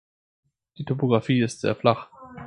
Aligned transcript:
Die 0.79 0.83
Topografie 0.83 1.43
ist 1.43 1.61
sehr 1.61 1.75
flach. 1.75 2.09